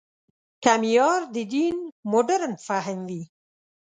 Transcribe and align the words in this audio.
که 0.63 0.71
معیار 0.81 1.21
د 1.35 1.37
دین 1.53 1.77
مډرن 2.11 2.53
فهم 2.65 2.99
وي. 3.09 3.23